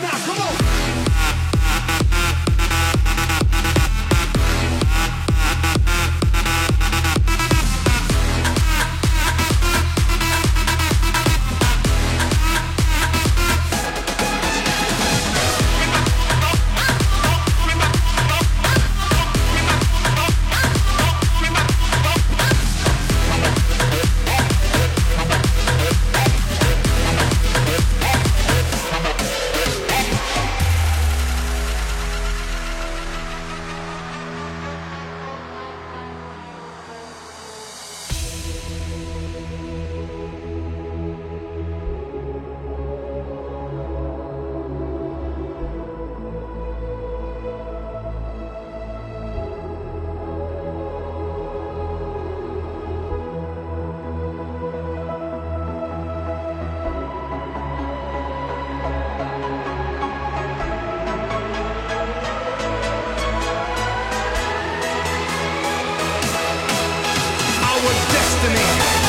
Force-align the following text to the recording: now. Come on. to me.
now. 0.00 0.10
Come 0.10 0.38
on. 0.40 0.61
to 68.42 68.48
me. 68.50 69.01